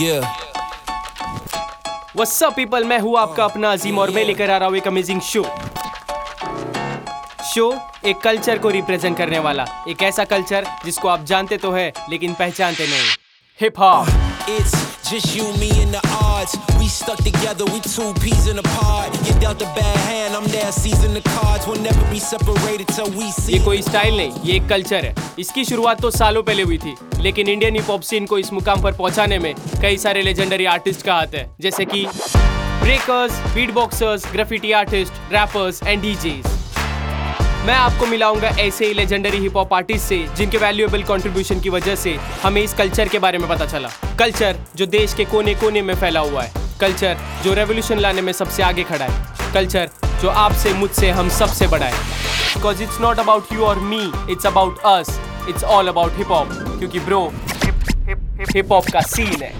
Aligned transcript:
Yeah. 0.00 0.22
What's 2.18 2.40
up, 2.42 2.54
people? 2.58 2.84
मैं 2.90 2.98
हूँ 3.00 3.16
आपका 3.18 3.44
अपना 3.44 3.72
अजीम 3.72 3.98
और 3.98 4.10
मैं 4.10 4.24
लेकर 4.24 4.50
आ 4.50 4.56
रहा 4.56 4.68
हूँ 4.68 4.76
एक 4.76 4.86
अमेजिंग 4.88 5.20
शो 5.20 5.42
शो 7.54 7.66
एक 8.08 8.18
कल्चर 8.24 8.58
को 8.58 8.68
रिप्रेजेंट 8.76 9.16
करने 9.16 9.38
वाला. 9.46 9.66
एक 9.88 10.02
ऐसा 10.02 10.24
कल्चर 10.30 10.66
जिसको 10.84 11.08
आप 11.08 11.24
जानते 11.32 11.56
तो 11.64 11.72
है 11.72 11.92
लेकिन 12.10 12.34
पहचानते 12.38 12.86
नहीं. 12.86 13.10
Hip 13.60 13.78
hop 13.80 14.48
it's 14.50 14.72
just 15.10 15.36
you 15.36 15.50
me 15.58 15.68
in 15.82 15.92
the 15.92 16.00
odds 16.22 16.56
we 16.78 16.88
stuck 16.88 17.22
together 17.24 17.72
we 17.72 17.80
two 17.80 18.12
peas 18.22 18.48
in 18.48 18.58
a 18.58 18.66
pot 18.68 19.28
you 19.28 19.38
dealt 19.38 19.62
a 19.62 19.74
bad 19.74 19.96
hand 19.98 20.34
I 20.34 20.42
am 20.42 20.46
there 20.46 20.70
season 20.80 21.14
the 21.14 21.22
cards 21.28 21.68
will 21.68 21.80
never 21.82 22.10
be 22.12 22.20
separated 22.30 22.86
till 22.96 23.14
we 23.18 23.30
see 23.42 23.52
ये 23.52 23.64
कोई 23.64 23.82
style 23.90 24.16
नहीं 24.16 24.32
ये 24.44 24.56
एक 24.56 24.68
culture 24.68 25.04
है. 25.04 25.14
इसकी 25.38 25.64
शुरुआत 25.64 26.02
तो 26.02 26.10
सालों 26.10 26.42
पहले 26.42 26.62
हुई 26.62 26.78
थी. 26.78 26.96
लेकिन 27.20 27.48
इंडियन 27.48 27.76
हिप 27.76 27.90
हॉप 27.90 28.02
सीन 28.02 28.26
को 28.26 28.38
इस 28.38 28.52
मुकाम 28.52 28.82
पर 28.82 28.92
पहुँचाने 28.92 29.38
में 29.38 29.54
कई 29.82 29.96
सारे 29.96 30.22
लेजेंडरी 30.22 30.64
आर्टिस्ट 30.66 31.02
का 31.06 31.14
हाथ 31.14 31.34
है, 31.34 31.48
जैसे 31.60 31.84
कि 31.84 32.06
breakers 32.36 33.32
beat 33.54 33.70
boxers 33.74 34.26
graffiti 34.32 34.72
artist 34.72 35.12
rappers 35.32 35.82
and 35.82 36.02
DJs 36.02 36.58
मैं 37.66 37.74
आपको 37.74 38.06
मिलाऊँगा 38.06 38.48
ऐसे 38.48 38.86
ही 38.86 38.94
लेजेंडरी 38.94 39.38
हिप 39.38 39.56
हॉप 39.56 39.72
आर्टिस्ट 39.74 40.04
से, 40.04 40.18
जिनके 40.36 40.58
वैल्यूएबल 40.58 41.02
कंट्रीब्यूशन 41.02 41.60
की 41.60 41.68
वजह 41.68 41.96
से 41.96 42.16
हमें 42.42 42.62
इस 42.62 42.74
कल्चर 42.74 43.08
के 43.08 43.18
बारे 43.18 43.38
में 43.38 43.48
पता 43.48 43.66
चला। 43.66 43.88
कल्चर 44.18 44.56
जो 44.76 44.86
देश 44.86 45.14
के 45.14 45.24
कोने 45.24 45.54
कोने 45.54 45.82
में 45.82 45.94
फैला 45.94 46.20
हुआ 46.20 46.42
है। 46.42 46.78
कल्चर 46.80 47.16
जो 47.44 47.54
रेवोल्यूशन 47.54 47.98
लाने 47.98 48.22
में 48.22 48.32
सबसे 48.32 48.62
आगे 48.62 48.82
खड़ा 48.84 49.04
है। 49.04 49.52
कल्चर 49.54 49.90
जो 50.22 50.28
आपसे, 50.28 50.72
मुझसे, 50.74 51.10
हम 51.10 51.28
सबसे 51.28 51.66
बड़ा 51.66 51.86
है। 51.86 51.92
Because 52.54 52.82
it's 52.82 53.00
not 53.00 53.18
about 53.18 53.52
you 53.52 53.64
और 53.64 53.78
me 53.80 54.02
it's 54.32 54.46
about 54.46 54.78
us 54.86 55.18
it's 55.48 55.64
all 55.64 55.88
about 55.88 56.16
hip 56.16 56.30
hop 56.30 56.48
क्योंकि 56.78 57.00
ब्रो 57.00 57.20
हिप 58.54 58.72
हॉप 58.72 58.84
का 58.92 59.00
सीन 59.00 59.42
है। 59.42 59.52